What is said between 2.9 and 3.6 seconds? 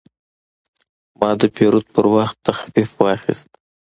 واخیست.